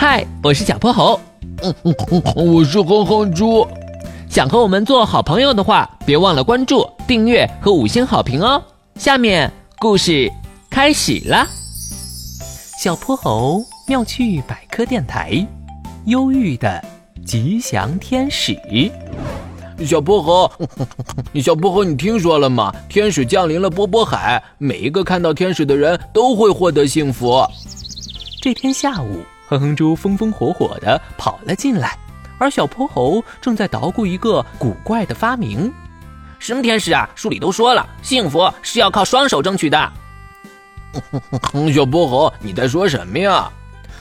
[0.00, 1.20] 嗨，我是小泼猴。
[1.62, 1.94] 嗯嗯
[2.34, 3.68] 嗯，我是哼哼猪。
[4.30, 8.62] 想和我们做好朋友的话，别忘了关注、订阅和五星好评哦。
[8.94, 10.32] 下面故事
[10.70, 11.46] 开始了。
[12.82, 15.46] 小泼猴妙趣百科电台，
[16.06, 16.82] 忧郁的
[17.26, 18.58] 吉祥天使。
[19.84, 20.50] 小泼猴，
[21.44, 22.74] 小泼猴，你听说了吗？
[22.88, 27.46] 天使降临了波波海，每一个看到天使的人都会获得幸福。
[28.40, 29.18] 这天下午。
[29.50, 31.98] 哼哼猪风风火火地跑了进来，
[32.38, 35.72] 而小泼猴正在捣鼓一个古怪的发明。
[36.38, 37.10] 什么天使啊？
[37.16, 39.92] 书里都说了，幸福是要靠双手争取的。
[41.74, 43.50] 小泼猴，你在说什么呀？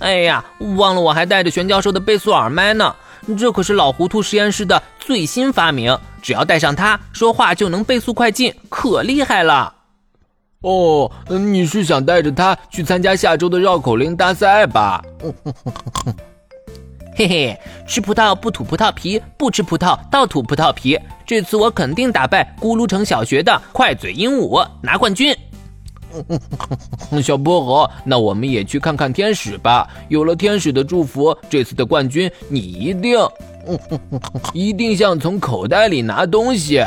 [0.00, 0.44] 哎呀，
[0.76, 2.94] 忘了我还带着玄教授的倍速耳麦呢。
[3.38, 9.72] 这可是老糊涂实验室的最新发明，只要带上它，说话就能倍速快进，可厉害了。
[10.62, 15.02] 哦，你是想带着他去参加下周的绕口令大赛吧？
[17.16, 20.98] 嘿嘿，吃葡萄不吐葡萄皮，不吃葡萄倒吐葡萄皮。
[21.26, 25.34] 这次我肯定打败咕噜城小学的快嘴鹦鹉，拿冠军。
[27.22, 29.88] 小泼猴，那我们也去看看天使吧。
[30.08, 33.18] 有了天使的祝福，这次的冠军你一定，
[34.52, 36.84] 一定像从口袋里拿东西。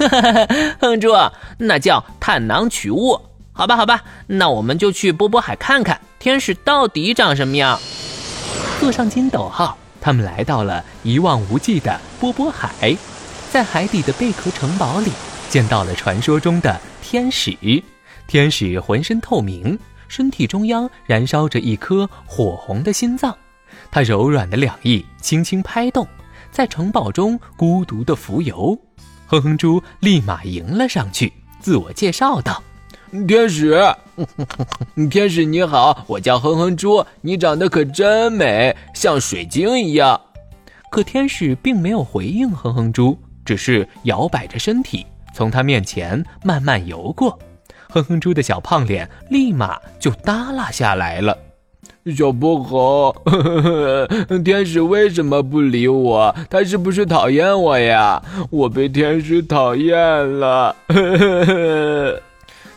[0.80, 1.12] 哼猪，
[1.58, 3.20] 那叫探囊取物，
[3.52, 7.78] 好吧，好吧，那我们就去波波海看看天使到底长什么样。
[8.80, 12.96] 坐上筋斗号，他们来到了一望无际的波波海，
[13.50, 15.10] 在海底的贝壳城堡里，
[15.48, 17.56] 见到了传说中的天使。
[18.26, 19.78] 天使浑身透明，
[20.08, 23.36] 身体中央燃烧着一颗火红的心脏，
[23.90, 26.06] 它柔软的两翼轻轻拍动，
[26.50, 28.78] 在城堡中孤独地浮游。
[29.30, 32.60] 哼哼猪立马迎了上去，自我介绍道
[33.28, 33.80] ：“天使，
[35.08, 40.20] 天使你好，我叫哼哼猪，你长得可真美，像水晶一样。”
[40.90, 47.38] 可天使并没有回应哼哼猪，只是摇摆着身体从他面前慢慢游过。
[47.88, 51.38] 哼哼猪的小胖脸立马就耷拉下来了。
[52.06, 53.14] 小泼猴，
[54.42, 56.34] 天使为什么不理我？
[56.48, 58.22] 他是不是讨厌我呀？
[58.50, 59.94] 我被天使讨厌
[60.38, 60.74] 了。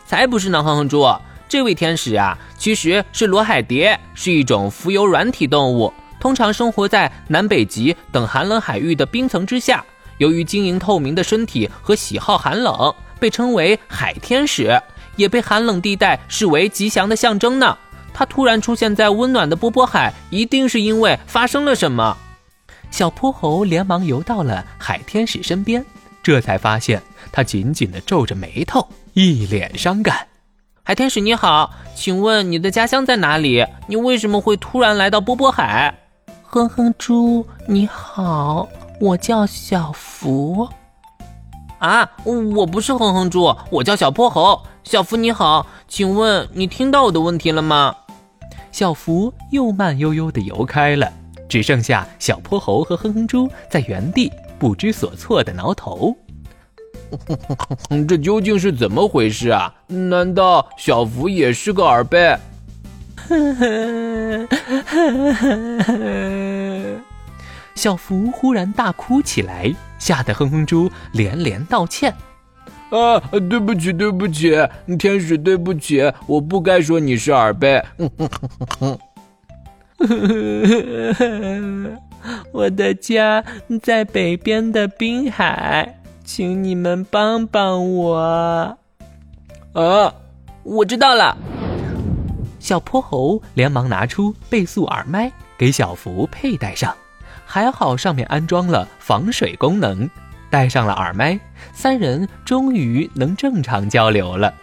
[0.05, 1.07] 才不是呢，哼哼猪，
[1.47, 9.83] 这位天使啊，其实是罗海蝶，是一种浮游软体动物，通常生活在南北极等寒冷海域的冰层之下。
[10.17, 14.77] 由于晶莹透明的身体和喜好寒冷，被称为海天使，
[15.15, 17.77] 也被寒冷地带视为吉祥的象征呢。
[18.13, 22.15] 它突然出现在温暖的波波海，一定是因为发生了什么。
[22.91, 25.83] 小泼猴连忙游到了海天使身边，
[26.21, 27.01] 这才发现
[27.31, 30.27] 他紧紧地皱着眉头，一脸伤感。
[30.83, 33.65] 海天使你好，请问你的家乡在哪里？
[33.87, 35.97] 你为什么会突然来到波波海？
[36.43, 38.67] 哼哼猪你好，
[38.99, 40.69] 我叫小福。
[41.79, 44.61] 啊，我不是哼哼猪，我叫小泼猴。
[44.83, 47.95] 小福你好，请问你听到我的问题了吗？
[48.73, 51.13] 小福又慢悠悠地游开了，
[51.47, 56.17] 只剩下小泼猴和哼哼猪在原地不知所措地挠头。
[58.09, 59.71] 这究竟是怎么回事啊？
[59.85, 62.35] 难道小福也是个耳背？
[67.75, 72.11] 小福忽然大哭起来，吓得哼哼猪连连道歉。
[72.89, 74.51] 啊，对不起，对不起，
[74.99, 77.81] 天使，对不起，我不该说你是耳背。
[82.51, 83.43] 我的家
[83.81, 88.77] 在北边的滨海，请你们帮帮我。
[89.73, 90.13] 啊，
[90.63, 91.35] 我知道了。
[92.59, 96.95] 小泼猴连忙拿出倍速耳麦给小福佩戴上，
[97.45, 100.09] 还好上面安装了防水功能。
[100.53, 101.39] 戴上了耳麦，
[101.73, 104.53] 三人终于能正常交流了。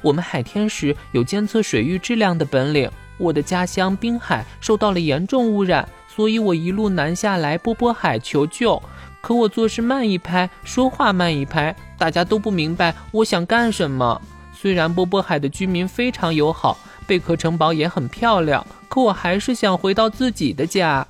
[0.00, 2.88] 我们海天使有监测水域质量的本领。
[3.18, 8.80] 我的家乡滨海受到了严重污染，所以我一路南下来波波海求救。
[9.20, 14.22] 可我做事慢一拍，说话慢一拍，大家都不明白我想干什么。
[14.54, 21.04] 虽然波波海的居民非常友好，贝壳城堡也很漂亮，可我还是想回到自己的家。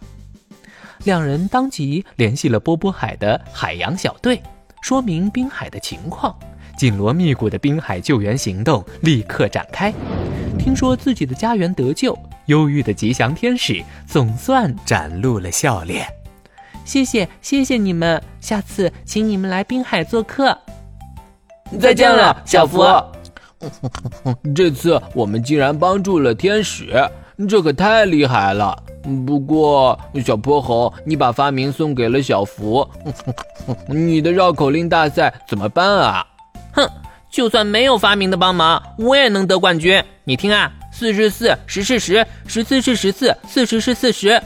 [1.06, 4.42] 两人当即联系了波波海的海洋小队，
[4.82, 6.36] 说明滨海的情况。
[6.76, 9.94] 紧锣密鼓的滨海救援行动立刻展开。
[10.58, 16.08] 听说自己的家园得救，忧郁的吉祥天使总算展露了笑脸。
[16.84, 20.58] 谢谢，谢谢你们，下次请你们来滨海做客。
[21.80, 22.84] 再见了，小福。
[24.52, 26.92] 这次我们竟然帮助了天使。
[27.44, 28.76] 这可太厉害了。
[29.26, 32.88] 不过，小泼猴，你把发明送给了小福，
[33.86, 36.26] 你的绕口令大赛怎么办啊？
[36.72, 36.88] 哼，
[37.30, 40.02] 就算没有发明的帮忙，我也能得冠军。
[40.24, 44.42] 你听啊，四是四，十是十，十四是十四，四十是四十，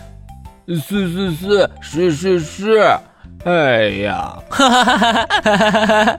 [0.67, 2.83] 四四四，十是十。
[3.45, 6.19] 哎呀，哈哈哈哈哈哈哈哈！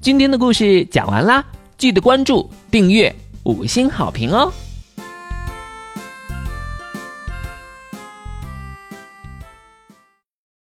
[0.00, 1.44] 今天的故事讲完啦，
[1.78, 3.14] 记得关注、订阅、
[3.44, 4.50] 五星好评哦。